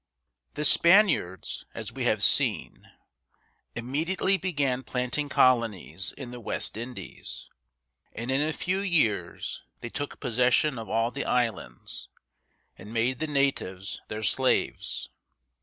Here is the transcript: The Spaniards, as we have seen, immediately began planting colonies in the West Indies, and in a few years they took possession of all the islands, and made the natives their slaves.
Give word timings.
The 0.55 0.65
Spaniards, 0.65 1.63
as 1.75 1.91
we 1.93 2.05
have 2.05 2.23
seen, 2.23 2.89
immediately 3.75 4.35
began 4.35 4.81
planting 4.81 5.29
colonies 5.29 6.11
in 6.13 6.31
the 6.31 6.39
West 6.39 6.75
Indies, 6.75 7.47
and 8.11 8.31
in 8.31 8.41
a 8.41 8.51
few 8.51 8.79
years 8.79 9.61
they 9.81 9.89
took 9.89 10.19
possession 10.19 10.79
of 10.79 10.89
all 10.89 11.11
the 11.11 11.25
islands, 11.25 12.09
and 12.79 12.91
made 12.91 13.19
the 13.19 13.27
natives 13.27 14.01
their 14.07 14.23
slaves. 14.23 15.11